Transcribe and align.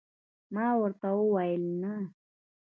ما 0.53 0.67
ورته 0.81 1.07
وویل: 1.19 1.63
نه. 1.81 1.93